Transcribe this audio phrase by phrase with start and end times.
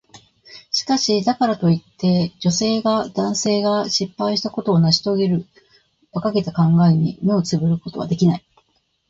[0.71, 5.65] しかし、だからといって、女性が男性が失敗したことを成し遂げるという
[6.13, 8.45] 馬鹿げた考えに目をつぶることはできない。